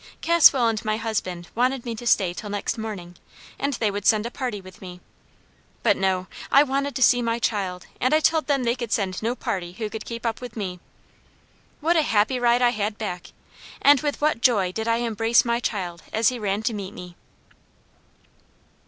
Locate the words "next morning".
2.49-3.17